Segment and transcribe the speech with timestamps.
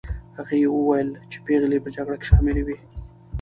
[0.37, 2.77] هغوی وویل چې پېغلې په جګړه کې شاملي وې.